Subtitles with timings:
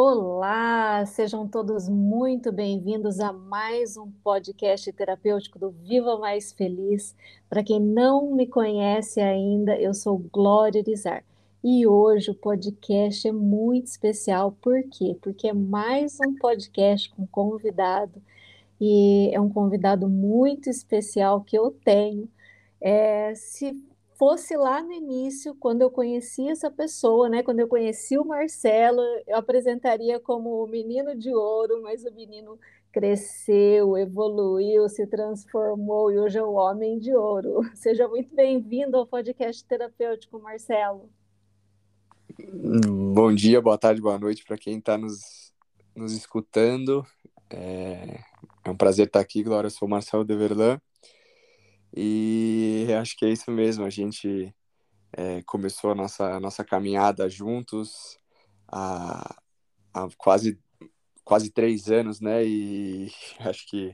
[0.00, 7.16] Olá, sejam todos muito bem-vindos a mais um podcast terapêutico do Viva Mais Feliz.
[7.50, 11.24] Para quem não me conhece ainda, eu sou Glória Irizar.
[11.64, 15.16] E hoje o podcast é muito especial, por quê?
[15.20, 18.22] Porque é mais um podcast com convidado,
[18.80, 22.28] e é um convidado muito especial que eu tenho.
[22.80, 23.76] É, se
[24.18, 27.42] fosse lá no início, quando eu conheci essa pessoa, né?
[27.42, 32.58] Quando eu conheci o Marcelo, eu apresentaria como o menino de ouro, mas o menino
[32.90, 37.60] cresceu, evoluiu, se transformou e hoje é o homem de ouro.
[37.74, 41.08] Seja muito bem-vindo ao podcast terapêutico, Marcelo.
[43.14, 45.52] Bom dia, boa tarde, boa noite para quem está nos,
[45.94, 47.06] nos escutando.
[47.50, 48.20] É,
[48.64, 49.68] é um prazer estar aqui, Glória.
[49.68, 50.80] Eu sou o Marcelo Deverlan.
[51.94, 53.84] E acho que é isso mesmo.
[53.84, 54.54] A gente
[55.12, 58.18] é, começou a nossa, a nossa caminhada juntos
[58.66, 59.36] há,
[59.92, 60.58] há quase,
[61.24, 62.44] quase três anos, né?
[62.44, 63.92] E acho que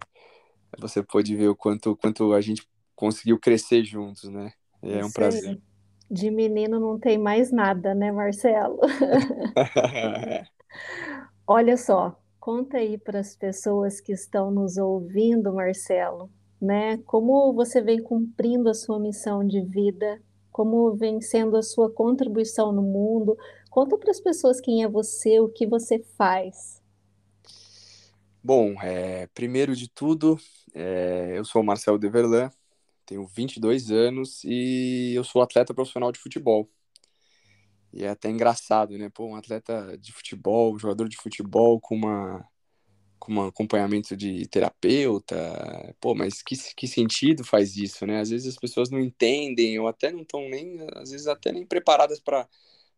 [0.78, 4.52] você pôde ver o quanto, quanto a gente conseguiu crescer juntos, né?
[4.82, 5.60] E é um prazer.
[6.10, 8.78] De menino não tem mais nada, né, Marcelo?
[11.46, 16.98] Olha só, conta aí para as pessoas que estão nos ouvindo, Marcelo, né?
[16.98, 20.20] Como você vem cumprindo a sua missão de vida,
[20.54, 23.36] como vem sendo a sua contribuição no mundo.
[23.68, 26.80] Conta para as pessoas quem é você, o que você faz.
[28.42, 30.38] Bom, é, primeiro de tudo,
[30.72, 32.50] é, eu sou Marcelo Deverlan,
[33.04, 36.70] tenho 22 anos e eu sou atleta profissional de futebol.
[37.92, 39.08] E é até engraçado, né?
[39.08, 42.46] Pô, um atleta de futebol, jogador de futebol com uma
[43.24, 48.20] com um acompanhamento de terapeuta, pô, mas que, que sentido faz isso, né?
[48.20, 51.66] Às vezes as pessoas não entendem, ou até não estão nem, às vezes até nem
[51.66, 52.46] preparadas para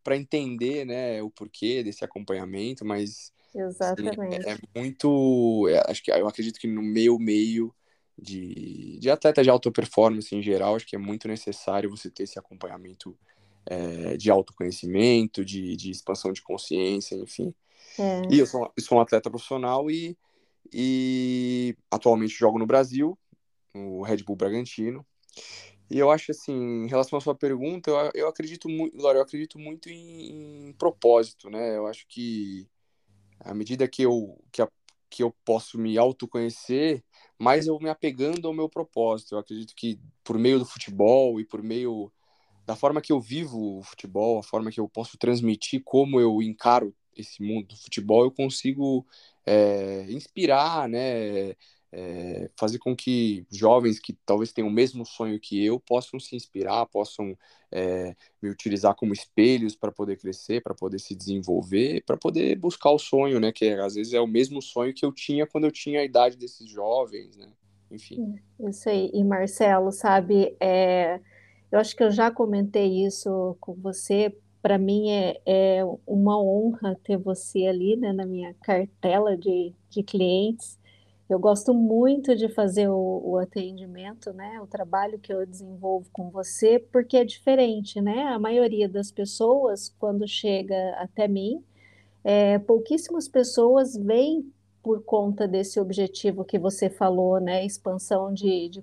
[0.03, 4.21] para entender, né, o porquê desse acompanhamento, mas Exatamente.
[4.21, 7.75] Assim, é, é, muito, é, acho que eu acredito que no meu meio
[8.17, 12.23] de, de atleta de alta performance em geral, acho que é muito necessário você ter
[12.23, 13.19] esse acompanhamento
[13.67, 17.53] é, de autoconhecimento, de, de expansão de consciência, enfim.
[17.99, 18.23] É.
[18.31, 20.17] E eu sou, eu sou um atleta profissional e,
[20.72, 23.19] e atualmente jogo no Brasil,
[23.75, 25.06] no Red Bull Bragantino.
[25.91, 29.22] E eu acho assim, em relação à sua pergunta, eu, eu acredito muito, Laura, eu
[29.22, 31.76] acredito muito em, em, propósito, né?
[31.76, 32.69] Eu acho que
[33.41, 34.69] à medida que eu, que, a,
[35.09, 37.05] que eu posso me autoconhecer,
[37.38, 39.34] mais eu me apegando ao meu propósito.
[39.34, 42.12] Eu acredito que por meio do futebol e por meio
[42.66, 46.43] da forma que eu vivo o futebol, a forma que eu posso transmitir como eu
[46.43, 49.06] encaro esse mundo do futebol, eu consigo
[49.44, 51.54] é, inspirar, né?
[51.93, 56.37] É, fazer com que jovens que talvez tenham o mesmo sonho que eu possam se
[56.37, 57.38] inspirar, possam
[57.72, 62.91] é, me utilizar como espelhos para poder crescer, para poder se desenvolver, para poder buscar
[62.91, 63.53] o sonho, né?
[63.53, 66.37] Que às vezes é o mesmo sonho que eu tinha quando eu tinha a idade
[66.37, 67.49] desses jovens, né?
[67.91, 68.34] Enfim.
[68.69, 69.10] Isso aí.
[69.15, 71.21] E Marcelo, sabe, é,
[71.71, 76.99] eu acho que eu já comentei isso com você para mim é, é, uma honra
[77.04, 80.77] ter você ali né, na minha cartela de, de clientes.
[81.31, 86.31] Eu gosto muito de fazer o, o, atendimento, né, o trabalho que eu desenvolvo com
[86.31, 88.25] você, porque é diferente, né?
[88.25, 91.62] A maioria das pessoas, quando chega até mim,
[92.25, 97.65] é, pouquíssimas pessoas vêm por conta desse objetivo que você falou, né?
[97.65, 98.82] Expansão de, de,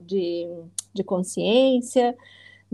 [0.00, 0.48] de,
[0.92, 2.16] de consciência,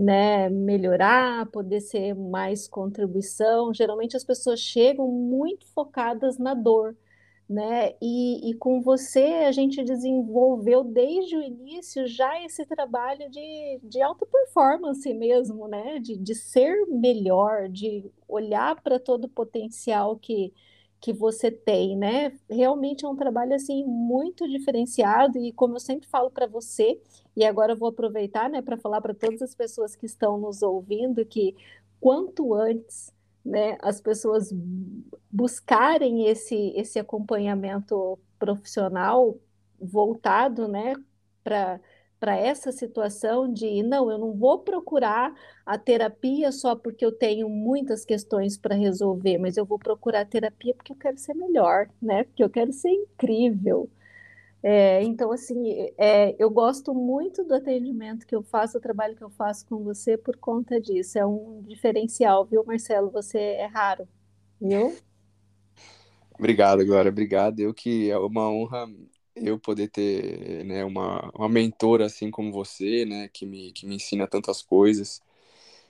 [0.01, 3.73] né, melhorar, poder ser mais contribuição.
[3.73, 6.95] Geralmente as pessoas chegam muito focadas na dor,
[7.47, 7.93] né?
[8.01, 14.01] E, e com você a gente desenvolveu desde o início já esse trabalho de, de
[14.01, 15.99] alta performance mesmo, né?
[15.99, 20.51] De, de ser melhor, de olhar para todo o potencial que,
[21.01, 22.31] que você tem, né?
[22.49, 27.01] Realmente é um trabalho assim muito diferenciado e como eu sempre falo para você,
[27.35, 30.61] e agora eu vou aproveitar, né, para falar para todas as pessoas que estão nos
[30.61, 31.55] ouvindo que
[31.99, 33.13] quanto antes,
[33.45, 34.51] né, as pessoas
[35.31, 39.37] buscarem esse esse acompanhamento profissional
[39.79, 40.93] voltado, né,
[41.43, 41.79] para
[42.21, 45.33] para essa situação de não, eu não vou procurar
[45.65, 50.25] a terapia só porque eu tenho muitas questões para resolver, mas eu vou procurar a
[50.25, 52.23] terapia porque eu quero ser melhor, né?
[52.25, 53.89] Porque eu quero ser incrível.
[54.63, 59.23] É, então, assim, é, eu gosto muito do atendimento que eu faço, o trabalho que
[59.23, 61.17] eu faço com você por conta disso.
[61.19, 63.09] É um diferencial, viu, Marcelo?
[63.11, 64.07] Você é raro,
[64.61, 65.01] viu?
[66.37, 67.09] Obrigado, Glória.
[67.09, 67.59] Obrigado.
[67.59, 68.87] Eu que é uma honra
[69.35, 73.95] eu poder ter né, uma, uma mentora assim como você, né, que me, que me
[73.95, 75.21] ensina tantas coisas.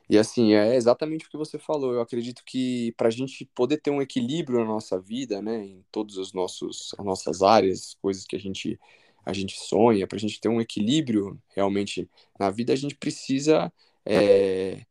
[0.09, 1.93] E assim, é exatamente o que você falou.
[1.93, 5.85] Eu acredito que para a gente poder ter um equilíbrio na nossa vida, né, em
[5.91, 8.79] todas as, nossos, as nossas áreas, coisas que a gente,
[9.25, 12.09] a gente sonha, para a gente ter um equilíbrio realmente
[12.39, 13.71] na vida, a gente precisa
[14.05, 14.85] é,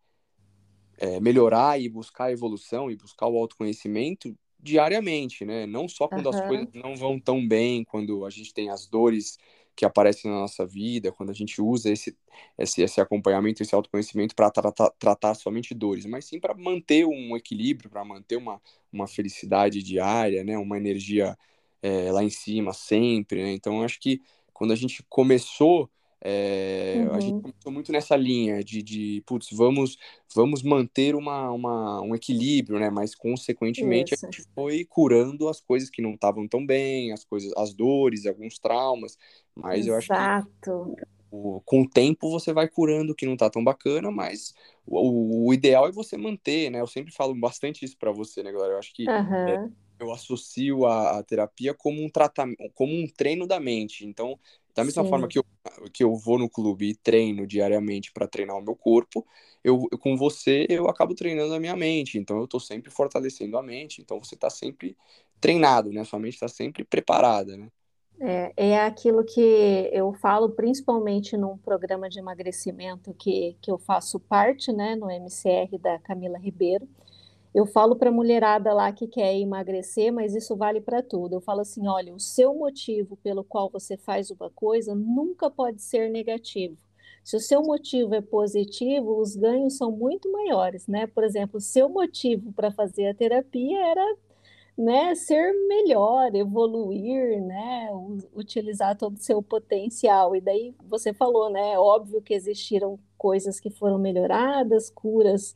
[0.98, 5.66] é, melhorar e buscar a evolução e buscar o autoconhecimento diariamente, né?
[5.66, 6.32] Não só quando uhum.
[6.32, 9.38] as coisas não vão tão bem, quando a gente tem as dores
[9.74, 12.16] que aparecem na nossa vida, quando a gente usa esse,
[12.58, 17.36] esse, esse acompanhamento, esse autoconhecimento para tratar, tratar somente dores, mas sim para manter um
[17.36, 18.60] equilíbrio, para manter uma,
[18.92, 20.58] uma felicidade diária, né?
[20.58, 21.36] Uma energia
[21.82, 23.52] é, lá em cima sempre, né?
[23.52, 24.20] Então, acho que
[24.52, 25.90] quando a gente começou
[26.22, 27.14] é, uhum.
[27.14, 27.40] A gente uhum.
[27.40, 29.96] começou muito nessa linha de, de putz, vamos,
[30.34, 32.90] vamos manter uma, uma, um equilíbrio, né?
[32.90, 34.26] Mas, consequentemente, Isso.
[34.26, 38.26] a gente foi curando as coisas que não estavam tão bem, as coisas, as dores,
[38.26, 39.16] alguns traumas.
[39.54, 39.90] Mas Exato.
[39.90, 43.62] eu acho que o, com o tempo você vai curando o que não tá tão
[43.62, 44.52] bacana, mas
[44.86, 46.80] o, o ideal é você manter, né?
[46.80, 48.74] Eu sempre falo bastante isso para você, né, galera?
[48.74, 49.48] Eu acho que uhum.
[49.48, 49.70] é,
[50.00, 54.04] eu associo a, a, terapia como um tratamento, como um treino da mente.
[54.04, 54.38] Então,
[54.74, 55.10] da mesma Sim.
[55.10, 55.44] forma que eu,
[55.92, 59.26] que eu vou no clube e treino diariamente para treinar o meu corpo,
[59.62, 62.18] eu, eu, com você eu acabo treinando a minha mente.
[62.18, 64.00] Então eu estou sempre fortalecendo a mente.
[64.00, 64.96] Então você está sempre
[65.40, 66.04] treinado, né?
[66.04, 67.68] Sua mente está sempre preparada, né?
[68.22, 69.40] É, é aquilo que
[69.92, 75.78] eu falo, principalmente num programa de emagrecimento que, que eu faço parte, né, no MCR
[75.78, 76.86] da Camila Ribeiro.
[77.54, 81.34] Eu falo para a mulherada lá que quer emagrecer, mas isso vale para tudo.
[81.34, 85.82] Eu falo assim: olha, o seu motivo pelo qual você faz uma coisa nunca pode
[85.82, 86.76] ser negativo.
[87.24, 91.06] Se o seu motivo é positivo, os ganhos são muito maiores, né?
[91.06, 94.16] Por exemplo, o seu motivo para fazer a terapia era
[94.78, 97.88] né, ser melhor, evoluir, né,
[98.34, 100.34] utilizar todo o seu potencial.
[100.34, 105.54] E daí você falou, né, óbvio que existiram coisas que foram melhoradas, curas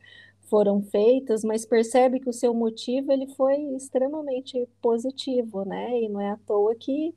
[0.49, 6.01] foram feitas, mas percebe que o seu motivo ele foi extremamente positivo, né?
[6.03, 7.15] E não é à toa que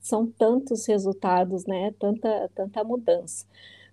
[0.00, 1.92] são tantos resultados, né?
[1.98, 3.46] Tanta, tanta mudança.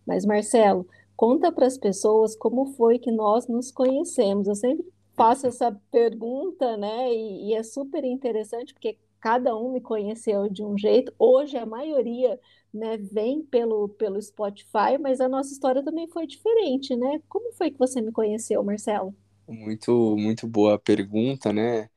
[0.06, 4.48] Mas, Marcelo, conta para as pessoas como foi que nós nos conhecemos.
[4.48, 4.86] Eu sempre
[5.16, 7.13] faço essa pergunta, né?
[7.13, 11.13] E, e é super interessante porque cada um me conheceu de um jeito.
[11.18, 12.39] Hoje a maioria
[12.73, 17.21] né, vem pelo, pelo Spotify, mas a nossa história também foi diferente, né?
[17.29, 19.13] Como foi que você me conheceu, Marcelo?
[19.47, 21.89] Muito, muito boa pergunta, né?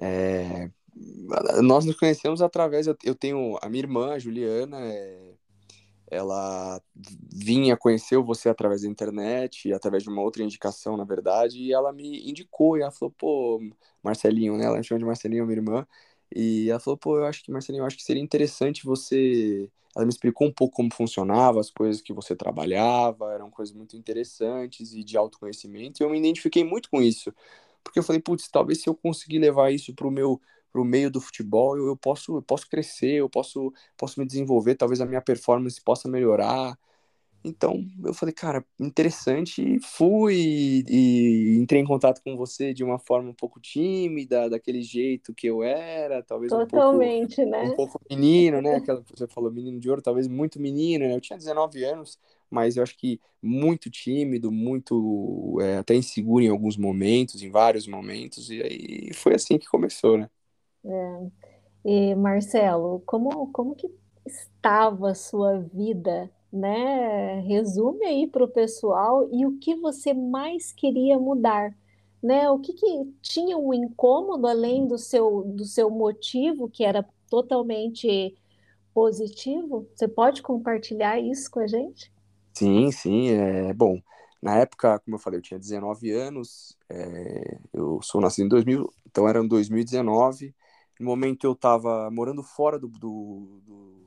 [0.00, 0.70] É,
[1.62, 2.86] nós nos conhecemos através.
[2.86, 5.34] Eu, tenho a minha irmã, a Juliana, é,
[6.10, 6.80] ela
[7.32, 11.92] vinha, conheceu você através da internet, através de uma outra indicação, na verdade, e ela
[11.92, 13.60] me indicou, e ela falou, pô,
[14.02, 14.66] Marcelinho, né?
[14.66, 15.86] Ela me chama de Marcelinho, minha irmã,
[16.34, 20.04] e ela falou, pô, eu acho que, Marcelinho, eu acho que seria interessante você ela
[20.04, 24.92] me explicou um pouco como funcionava, as coisas que você trabalhava, eram coisas muito interessantes
[24.92, 27.32] e de autoconhecimento, e eu me identifiquei muito com isso.
[27.82, 30.40] Porque eu falei, putz, talvez se eu conseguir levar isso para o meu
[30.72, 34.74] pro meio do futebol, eu, eu, posso eu posso crescer, eu posso posso me desenvolver,
[34.74, 36.76] talvez a minha performance possa melhorar.
[37.44, 42.98] Então eu falei, cara, interessante, e fui e, entrei em contato com você de uma
[42.98, 47.62] forma um pouco tímida, daquele jeito que eu era, talvez Totalmente, um pouco, né?
[47.64, 48.76] um pouco menino, né?
[48.76, 51.14] Aquela que você falou, menino de ouro, talvez muito menino, né?
[51.14, 52.18] Eu tinha 19 anos,
[52.50, 57.86] mas eu acho que muito tímido, muito é, até inseguro em alguns momentos, em vários
[57.86, 60.30] momentos, e aí foi assim que começou, né?
[60.82, 61.26] É.
[61.84, 63.90] E Marcelo, como, como que
[64.26, 67.40] estava a sua vida né?
[67.40, 71.76] Resume aí para o pessoal e o que você mais queria mudar,
[72.22, 72.50] né?
[72.50, 72.86] O que, que
[73.22, 78.36] tinha um incômodo além do seu do seu motivo que era totalmente
[78.94, 79.88] positivo?
[79.94, 82.12] Você pode compartilhar isso com a gente?
[82.56, 84.00] Sim, sim, é bom.
[84.40, 88.92] Na época, como eu falei, eu tinha 19 anos, é, eu sou nascido em 2000,
[89.06, 90.54] então era em 2019.
[91.00, 94.03] No momento eu estava morando fora do, do, do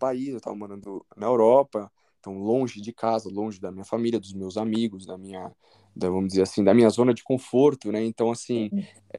[0.00, 4.34] país, eu estava morando na Europa, então longe de casa, longe da minha família, dos
[4.34, 5.52] meus amigos, da minha,
[5.96, 8.04] da, vamos dizer assim, da minha zona de conforto, né?
[8.04, 8.70] Então, assim,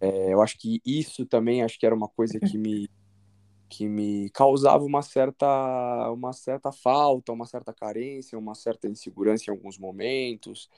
[0.02, 2.90] é, eu acho que isso também acho que era uma coisa que me
[3.70, 5.48] que me causava uma certa
[6.12, 10.70] uma certa falta, uma certa carência, uma certa insegurança em alguns momentos.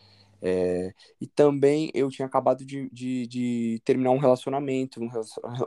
[0.46, 5.00] É, e também eu tinha acabado de, de, de terminar um relacionamento,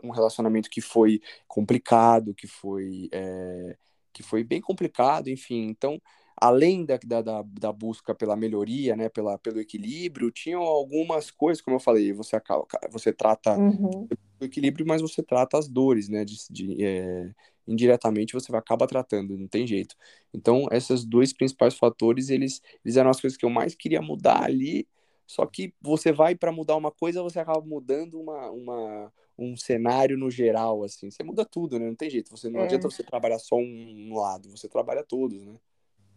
[0.05, 3.76] um relacionamento que foi complicado, que foi é,
[4.17, 5.67] que foi bem complicado, enfim.
[5.69, 6.01] Então,
[6.41, 11.77] além da, da, da, busca pela melhoria, né, pela, pelo equilíbrio, tinham algumas coisas, como
[11.77, 14.09] eu falei, você acaba, você trata uhum.
[14.41, 17.31] o equilíbrio, mas você trata as dores, né, de, de é,
[17.69, 19.95] indiretamente você acaba tratando, não tem jeito.
[20.33, 24.43] Então, esses dois principais fatores, eles, eles eram as coisas que eu mais queria mudar
[24.45, 24.89] ali,
[25.27, 30.16] Só que você vai para mudar uma coisa, você acaba mudando uma, uma, um cenário
[30.16, 31.11] no geral, assim.
[31.11, 31.87] Você muda tudo, né?
[31.87, 32.31] Não tem jeito.
[32.31, 32.64] Você, não é.
[32.64, 35.55] adianta você trabalhar só um, um lado, você trabalha todos, né?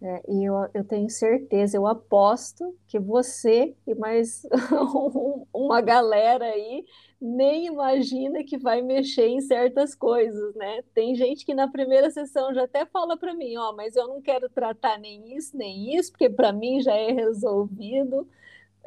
[0.01, 4.43] É, e eu, eu tenho certeza, eu aposto que você e mais
[5.53, 6.85] uma galera aí
[7.19, 10.81] nem imagina que vai mexer em certas coisas, né?
[10.93, 14.21] Tem gente que na primeira sessão já até fala para mim, ó, mas eu não
[14.21, 18.25] quero tratar nem isso, nem isso, porque para mim já é resolvido.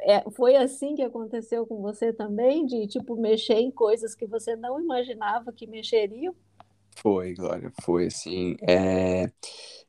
[0.05, 4.53] É, foi assim que aconteceu com você também, de tipo mexer em coisas que você
[4.55, 6.35] não imaginava que mexeriam?
[6.97, 8.55] Foi, Glória, foi assim.
[8.67, 9.31] É...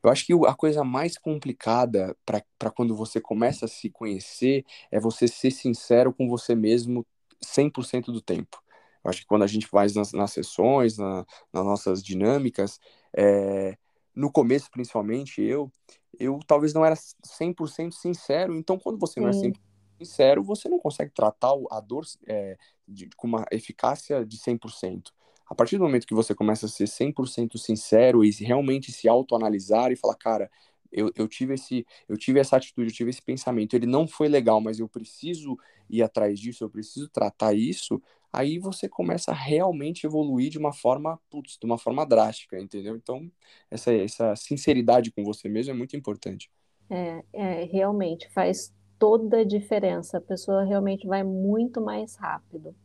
[0.01, 4.99] Eu acho que a coisa mais complicada para quando você começa a se conhecer é
[4.99, 7.05] você ser sincero com você mesmo
[7.43, 8.61] 100% do tempo.
[9.03, 12.79] Eu acho que quando a gente faz nas, nas sessões, na, nas nossas dinâmicas,
[13.13, 13.77] é...
[14.15, 15.69] no começo, principalmente, eu,
[16.17, 18.55] eu talvez não era 100% sincero.
[18.55, 19.55] Então, quando você não é 100%
[19.97, 25.11] sincero, você não consegue tratar a dor é, de, com uma eficácia de 100%.
[25.47, 29.91] A partir do momento que você começa a ser 100% sincero e realmente se autoanalisar
[29.91, 30.49] e falar, cara,
[30.91, 34.27] eu, eu, tive esse, eu tive essa atitude, eu tive esse pensamento, ele não foi
[34.27, 35.57] legal, mas eu preciso
[35.89, 40.73] ir atrás disso, eu preciso tratar isso, aí você começa a realmente evoluir de uma
[40.73, 42.95] forma, putz, de uma forma drástica, entendeu?
[42.95, 43.29] Então,
[43.69, 46.49] essa, essa sinceridade com você mesmo é muito importante.
[46.89, 52.75] É, é, realmente faz toda a diferença, a pessoa realmente vai muito mais rápido.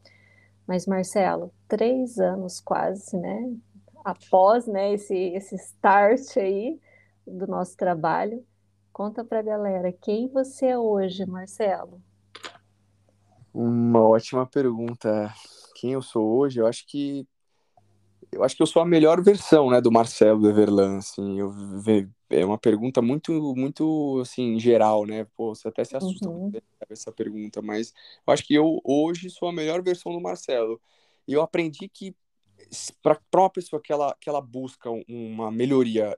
[0.67, 3.53] Mas, Marcelo, três anos quase, né?
[4.05, 6.81] Após né, esse, esse start aí
[7.27, 8.45] do nosso trabalho,
[8.93, 12.01] conta para a galera quem você é hoje, Marcelo.
[13.53, 15.33] Uma ótima pergunta.
[15.75, 16.61] Quem eu sou hoje?
[16.61, 17.27] Eu acho que
[18.33, 21.53] eu acho que eu sou a melhor versão, né, do Marcelo Everlan, assim, eu
[22.31, 26.53] é uma pergunta muito, muito, assim, geral, né, pô, você até se assusta uhum.
[26.53, 27.93] com essa pergunta, mas
[28.27, 30.81] eu acho que eu, hoje, sou a melhor versão do Marcelo,
[31.27, 32.15] e eu aprendi que
[33.03, 36.17] para uma pessoa que ela, que ela busca uma melhoria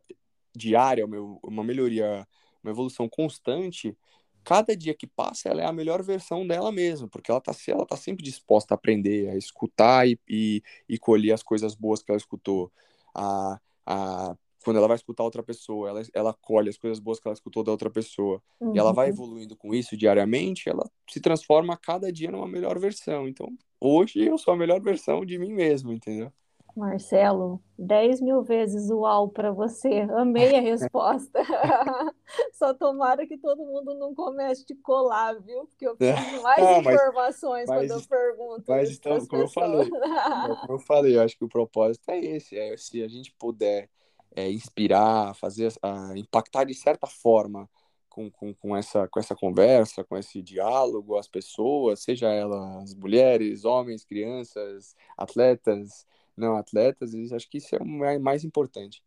[0.54, 1.06] diária,
[1.42, 2.26] uma melhoria,
[2.62, 3.96] uma evolução constante,
[4.44, 7.86] cada dia que passa, ela é a melhor versão dela mesma, porque ela está ela
[7.86, 12.10] tá sempre disposta a aprender, a escutar e, e, e, colher as coisas boas que
[12.10, 12.70] ela escutou.
[13.14, 17.26] A, a, quando ela vai escutar outra pessoa, ela, ela colhe as coisas boas que
[17.26, 18.42] ela escutou da outra pessoa.
[18.60, 18.74] Uhum.
[18.74, 19.12] E ela vai uhum.
[19.12, 23.28] evoluindo com isso diariamente, ela se transforma a cada dia numa melhor versão.
[23.28, 23.48] Então,
[23.80, 26.32] hoje eu sou a melhor versão de mim mesmo, entendeu?
[26.74, 30.06] Marcelo, 10 mil vezes uau para você.
[30.16, 31.38] Amei a resposta.
[32.52, 35.66] Só tomara que todo mundo não comece a colar, viu?
[35.66, 38.64] Porque eu preciso mais não, informações mas, quando eu pergunto.
[38.66, 42.58] Mas então, como eu falei, como eu falei, eu acho que o propósito é esse:
[42.58, 43.90] é se a gente puder
[44.34, 47.68] é, inspirar, fazer, uh, impactar de certa forma
[48.08, 53.64] com, com, com, essa, com essa conversa, com esse diálogo, as pessoas, seja elas mulheres,
[53.64, 59.02] homens, crianças, atletas não atletas, acho que isso é o mais importante.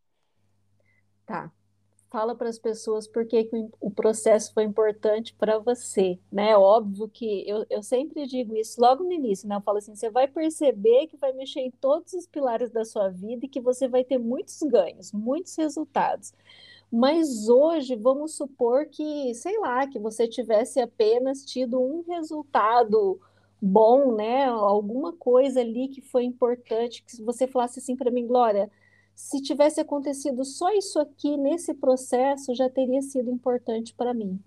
[1.24, 1.50] Tá.
[2.08, 6.56] Fala para as pessoas por que, que o processo foi importante para você, né?
[6.56, 9.56] Óbvio que eu, eu sempre digo isso logo no início, né?
[9.56, 13.08] Eu falo assim, você vai perceber que vai mexer em todos os pilares da sua
[13.08, 16.32] vida e que você vai ter muitos ganhos, muitos resultados.
[16.90, 23.20] Mas hoje, vamos supor que, sei lá, que você tivesse apenas tido um resultado
[23.60, 24.44] bom, né?
[24.44, 28.70] Alguma coisa ali que foi importante, que você falasse assim para mim, Glória,
[29.14, 34.38] se tivesse acontecido só isso aqui nesse processo, já teria sido importante para mim.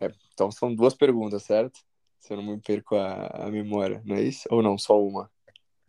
[0.00, 1.78] É, então são duas perguntas, certo?
[2.18, 4.48] Se eu não me perco a, a memória, não é isso?
[4.50, 5.30] Ou não, só uma?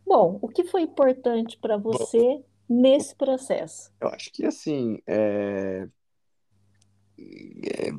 [0.05, 3.91] Bom, o que foi importante para você Bom, nesse processo?
[3.99, 5.87] Eu acho que assim, é...
[7.17, 7.91] É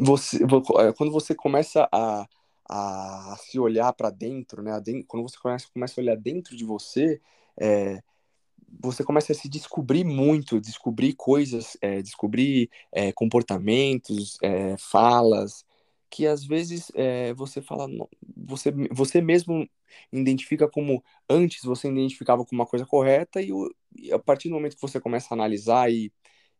[0.00, 0.38] você,
[0.78, 2.26] é, quando você começa a,
[2.68, 4.72] a se olhar para dentro, né?
[5.06, 7.20] Quando você começa, começa a olhar dentro de você,
[7.60, 8.02] é,
[8.80, 15.64] você começa a se descobrir muito, descobrir coisas, é, descobrir é, comportamentos, é, falas,
[16.08, 17.88] que às vezes é, você fala,
[18.36, 19.68] você, você mesmo
[20.12, 23.50] identifica como antes você identificava como uma coisa correta e,
[23.96, 26.12] e a partir do momento que você começa a analisar e,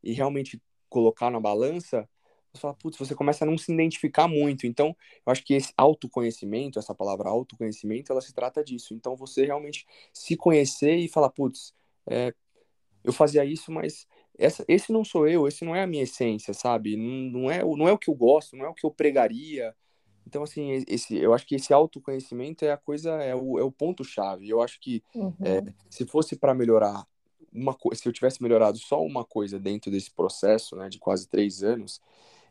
[0.02, 2.08] e realmente colocar na balança,
[2.52, 4.66] você fala, putz, você começa a não se identificar muito.
[4.66, 8.92] Então, eu acho que esse autoconhecimento, essa palavra autoconhecimento, ela se trata disso.
[8.92, 11.72] Então, você realmente se conhecer e falar, putz,
[12.08, 12.34] é,
[13.04, 16.52] eu fazia isso, mas essa, esse não sou eu, esse não é a minha essência,
[16.52, 16.96] sabe?
[16.96, 19.74] Não, não, é, não é o que eu gosto, não é o que eu pregaria.
[20.26, 23.72] Então, assim, esse, eu acho que esse autoconhecimento é a coisa, é o, é o
[23.72, 24.48] ponto-chave.
[24.48, 25.34] Eu acho que uhum.
[25.42, 27.06] é, se fosse para melhorar
[27.52, 31.62] uma se eu tivesse melhorado só uma coisa dentro desse processo, né, de quase três
[31.62, 32.00] anos,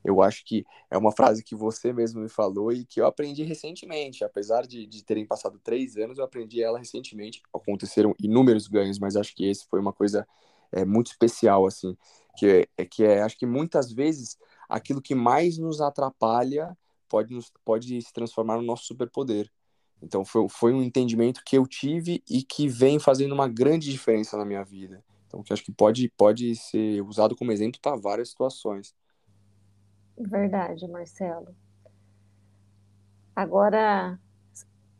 [0.04, 3.44] eu acho que é uma frase que você mesmo me falou e que eu aprendi
[3.44, 4.24] recentemente.
[4.24, 7.42] Apesar de, de terem passado três anos, eu aprendi ela recentemente.
[7.54, 10.28] Aconteceram inúmeros ganhos, mas acho que esse foi uma coisa
[10.72, 11.98] é, muito especial, assim.
[12.38, 14.38] Que é, é, que é, acho que muitas vezes,
[14.70, 16.78] aquilo que mais nos atrapalha
[17.10, 19.52] pode, nos, pode se transformar no nosso superpoder.
[20.02, 24.38] Então, foi, foi um entendimento que eu tive e que vem fazendo uma grande diferença
[24.38, 25.04] na minha vida.
[25.28, 28.94] Então, que acho que pode, pode ser usado como exemplo para várias situações.
[30.20, 31.56] Verdade, Marcelo.
[33.34, 34.20] Agora,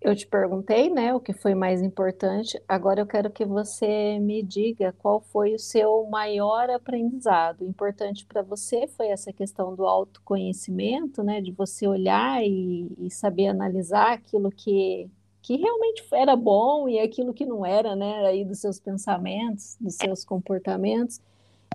[0.02, 2.58] eu te perguntei, né, o que foi mais importante.
[2.66, 7.66] Agora eu quero que você me diga qual foi o seu maior aprendizado.
[7.66, 13.48] Importante para você foi essa questão do autoconhecimento, né, de você olhar e, e, saber
[13.48, 15.10] analisar aquilo que,
[15.42, 19.96] que realmente era bom e aquilo que não era, né, aí dos seus pensamentos, dos
[19.96, 21.20] seus comportamentos.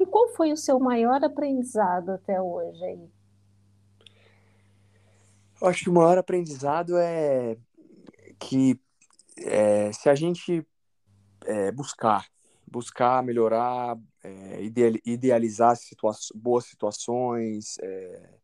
[0.01, 3.24] E qual foi o seu maior aprendizado até hoje aí?
[5.64, 7.56] Eu acho que o maior aprendizado é
[8.38, 8.78] que
[9.38, 10.62] é, se a gente
[11.47, 12.26] é, buscar,
[12.71, 14.61] buscar melhorar, é,
[15.06, 18.35] idealizar situa boas situações, é,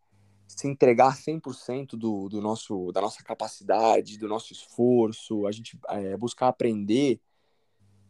[0.48, 6.16] se entregar 100% do, do nosso, da nossa capacidade, do nosso esforço, a gente é,
[6.16, 7.20] buscar aprender,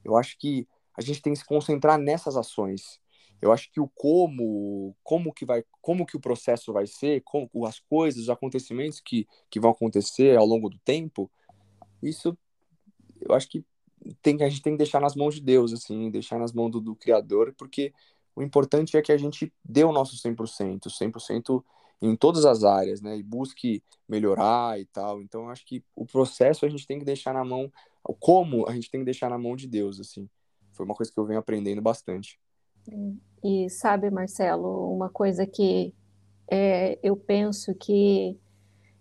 [0.05, 3.01] eu acho que a gente tem que se concentrar nessas ações.
[3.41, 7.49] Eu acho que o como, como que vai, como que o processo vai ser, como
[7.67, 11.31] as coisas, os acontecimentos que, que vão acontecer ao longo do tempo,
[12.03, 12.37] isso
[13.21, 13.65] eu acho que
[14.23, 16.81] tem a gente tem que deixar nas mãos de Deus, assim, deixar nas mãos do,
[16.81, 17.93] do Criador, porque
[18.35, 21.65] o importante é que a gente dê o nosso 100%, 100%
[22.03, 25.21] em todas as áreas, né, e busque melhorar e tal.
[25.21, 27.71] Então, eu acho que o processo a gente tem que deixar na mão,
[28.03, 30.29] o como a gente tem que deixar na mão de Deus, assim.
[30.73, 32.39] Foi uma coisa que eu venho aprendendo bastante.
[33.43, 35.95] E sabe, Marcelo, uma coisa que
[36.49, 38.39] é, eu penso que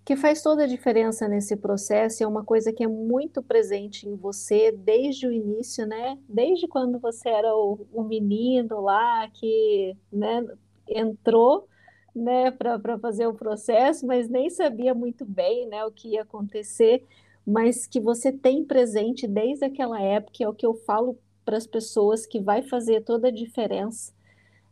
[0.10, 4.16] que faz toda a diferença nesse processo, é uma coisa que é muito presente em
[4.16, 6.18] você desde o início, né?
[6.28, 10.44] Desde quando você era o, o menino lá que né,
[10.88, 11.68] entrou
[12.16, 17.06] né, para fazer o processo, mas nem sabia muito bem né, o que ia acontecer,
[17.46, 21.68] mas que você tem presente desde aquela época, é o que eu falo para as
[21.68, 24.14] pessoas que vai fazer toda a diferença,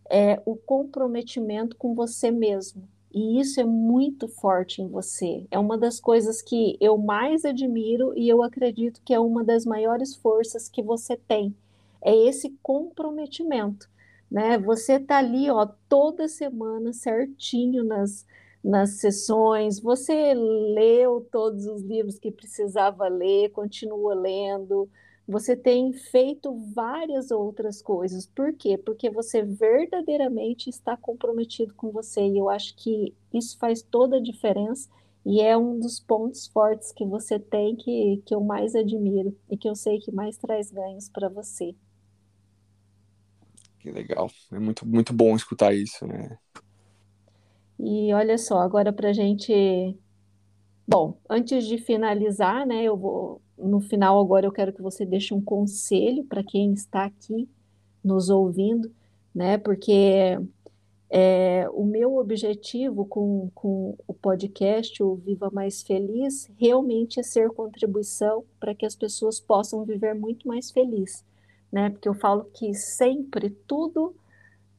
[0.09, 5.45] é o comprometimento com você mesmo e isso é muito forte em você.
[5.49, 9.65] É uma das coisas que eu mais admiro e eu acredito que é uma das
[9.65, 11.55] maiores forças que você tem.
[12.01, 13.89] É esse comprometimento,
[14.29, 14.57] né?
[14.59, 18.25] Você tá ali, ó, toda semana certinho nas
[18.63, 24.89] nas sessões, você leu todos os livros que precisava ler, continua lendo,
[25.27, 28.25] você tem feito várias outras coisas.
[28.25, 28.77] Por quê?
[28.77, 32.21] Porque você verdadeiramente está comprometido com você.
[32.21, 34.89] E eu acho que isso faz toda a diferença
[35.25, 39.57] e é um dos pontos fortes que você tem que, que eu mais admiro e
[39.57, 41.75] que eu sei que mais traz ganhos para você.
[43.79, 44.29] Que legal.
[44.51, 46.37] É muito, muito bom escutar isso, né?
[47.79, 49.53] E olha só, agora para a gente.
[50.87, 55.33] Bom, antes de finalizar, né, eu vou no final, agora eu quero que você deixe
[55.33, 57.49] um conselho para quem está aqui
[58.03, 58.91] nos ouvindo,
[59.33, 59.57] né?
[59.57, 60.39] Porque
[61.09, 67.49] é, o meu objetivo com, com o podcast, o Viva Mais Feliz, realmente é ser
[67.51, 71.23] contribuição para que as pessoas possam viver muito mais feliz,
[71.71, 71.89] né?
[71.89, 74.15] Porque eu falo que sempre tudo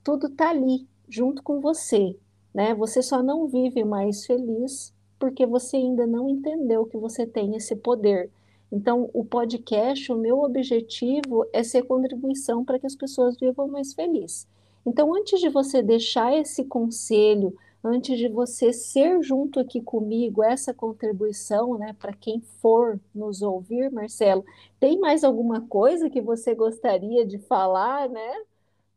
[0.04, 2.16] tudo está ali junto com você,
[2.54, 2.74] né?
[2.74, 7.74] Você só não vive mais feliz porque você ainda não entendeu que você tem esse
[7.76, 8.30] poder
[8.70, 13.94] então, o podcast, o meu objetivo é ser contribuição para que as pessoas vivam mais
[13.94, 14.46] felizes.
[14.84, 20.74] Então, antes de você deixar esse conselho, antes de você ser junto aqui comigo essa
[20.74, 24.44] contribuição, né, para quem for nos ouvir, Marcelo,
[24.78, 28.42] tem mais alguma coisa que você gostaria de falar, né?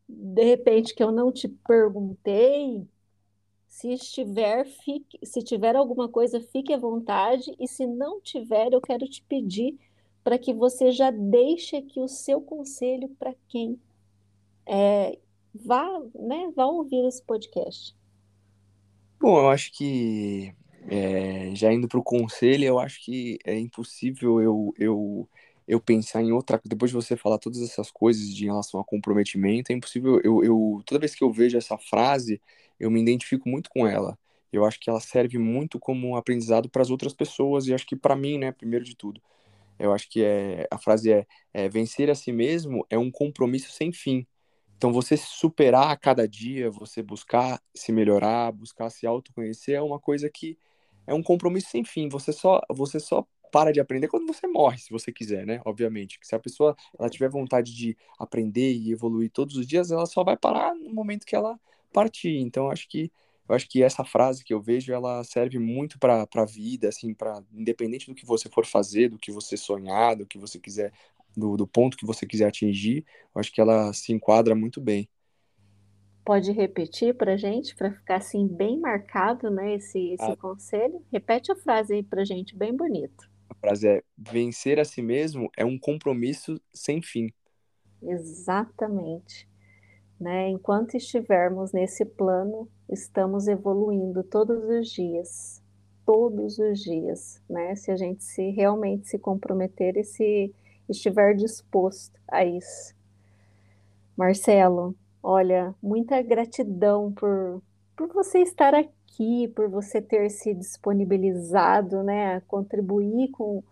[0.08, 2.86] De repente que eu não te perguntei,
[3.72, 7.56] se estiver, fique, se tiver alguma coisa, fique à vontade.
[7.58, 9.80] E se não tiver, eu quero te pedir
[10.26, 13.80] para que você já deixe aqui o seu conselho para quem
[14.68, 15.18] é,
[15.56, 17.96] vá, né, vá ouvir esse podcast.
[19.18, 20.54] Bom, eu acho que
[20.90, 25.30] é, já indo para o conselho, eu acho que é impossível eu, eu,
[25.72, 26.60] eu pensar em outra.
[26.66, 30.20] Depois de você falar todas essas coisas de relação a comprometimento, é impossível.
[30.22, 32.42] Eu, eu toda vez que eu vejo essa frase,
[32.78, 34.20] eu me identifico muito com ela.
[34.52, 37.96] Eu acho que ela serve muito como aprendizado para as outras pessoas e acho que
[37.96, 39.22] para mim, né, primeiro de tudo.
[39.80, 43.72] Eu acho que é, a frase é, é vencer a si mesmo é um compromisso
[43.72, 44.28] sem fim.
[44.76, 50.00] Então, você superar a cada dia, você buscar se melhorar, buscar se autoconhecer, é uma
[50.00, 50.58] coisa que
[51.08, 52.10] é um compromisso sem fim.
[52.10, 55.62] Você só, você só para de aprender quando você morre, se você quiser, né?
[55.66, 56.20] Obviamente.
[56.22, 60.24] Se a pessoa ela tiver vontade de aprender e evoluir todos os dias, ela só
[60.24, 61.60] vai parar no momento que ela
[61.94, 62.38] partir.
[62.38, 63.12] Então, acho que
[63.50, 67.14] eu acho que essa frase que eu vejo, ela serve muito para a vida, assim,
[67.14, 70.94] para independente do que você for fazer, do que você sonhar, do que você quiser,
[71.36, 75.10] do, do ponto que você quiser atingir, eu acho que ela se enquadra muito bem.
[76.24, 80.38] Pode repetir para gente, para ficar assim bem marcado, né, esse, esse ah.
[80.38, 81.04] conselho?
[81.12, 83.31] Repete a frase aí para gente, bem bonito.
[83.52, 87.30] A frase é: vencer a si mesmo é um compromisso sem fim.
[88.02, 89.48] Exatamente.
[90.18, 90.50] Né?
[90.50, 95.62] Enquanto estivermos nesse plano, estamos evoluindo todos os dias,
[96.06, 97.76] todos os dias, né?
[97.76, 100.56] Se a gente se realmente se comprometer e se
[100.88, 102.96] estiver disposto a isso.
[104.16, 107.62] Marcelo, olha, muita gratidão por,
[107.98, 108.74] por você estar
[109.12, 113.64] aqui, por você ter se disponibilizado, né, a contribuir com,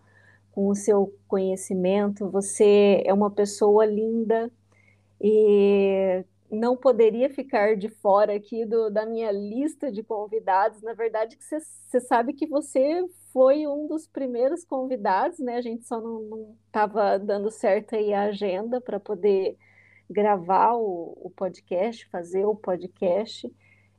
[0.52, 2.28] com o seu conhecimento.
[2.30, 4.50] Você é uma pessoa linda
[5.20, 10.82] e não poderia ficar de fora aqui do, da minha lista de convidados.
[10.82, 15.56] Na verdade, você sabe que você foi um dos primeiros convidados, né?
[15.56, 19.56] A gente só não estava dando certo aí a agenda para poder
[20.10, 23.50] gravar o, o, podcast, fazer o podcast.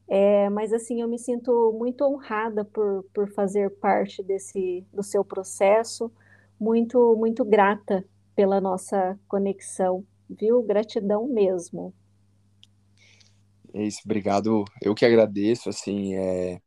[0.07, 5.23] É, mas assim, eu me sinto muito honrada por, por fazer parte desse do seu
[5.23, 6.11] processo,
[6.59, 10.61] muito, muito grata pela nossa conexão, viu?
[10.63, 11.93] Gratidão mesmo.
[13.73, 14.65] É isso, obrigado.
[14.81, 16.59] Eu que agradeço, assim, é...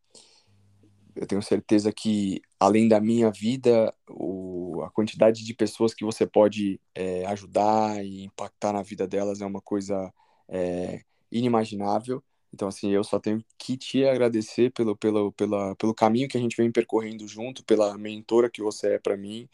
[1.15, 4.83] eu tenho certeza que, além da minha vida, o...
[4.83, 9.47] a quantidade de pessoas que você pode é, ajudar e impactar na vida delas é
[9.47, 10.13] uma coisa
[10.49, 12.23] é, inimaginável.
[12.55, 16.41] Então, assim, eu só tenho que te agradecer pelo, pelo, pela, pelo caminho que a
[16.41, 19.49] gente vem percorrendo junto, pela mentora que você é para mim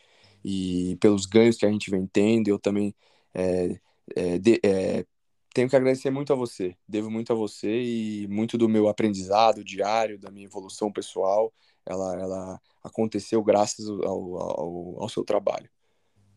[0.45, 2.49] e pelos ganhos que a gente vem tendo.
[2.49, 2.95] Eu também
[3.35, 3.81] é,
[4.15, 5.07] é, de, é,
[5.55, 9.65] tenho que agradecer muito a você, devo muito a você e muito do meu aprendizado
[9.65, 11.51] diário, da minha evolução pessoal,
[11.87, 15.71] ela, ela aconteceu graças ao, ao, ao seu trabalho.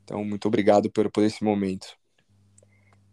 [0.05, 1.97] Então, muito obrigado por, por esse momento.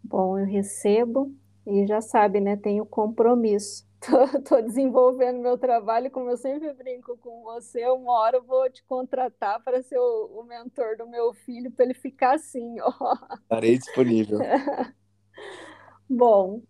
[0.05, 1.35] Bom, eu recebo
[1.71, 2.57] e já sabe, né?
[2.57, 3.89] Tenho compromisso.
[4.35, 8.83] Estou desenvolvendo meu trabalho, como eu sempre brinco com você, uma hora eu vou te
[8.85, 13.15] contratar para ser o, o mentor do meu filho, para ele ficar assim, ó.
[13.43, 14.39] Estarei disponível.
[16.09, 16.63] Bom,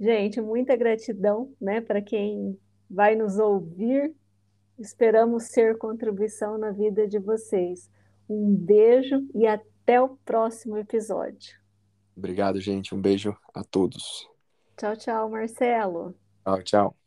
[0.00, 2.58] gente, muita gratidão, né, para quem
[2.88, 4.14] vai nos ouvir.
[4.78, 7.90] Esperamos ser contribuição na vida de vocês.
[8.28, 11.58] Um beijo e até o próximo episódio.
[12.16, 12.94] Obrigado, gente.
[12.94, 14.28] Um beijo a todos.
[14.78, 16.14] Tchau, tchau, Marcelo.
[16.44, 16.97] Tchau, tchau.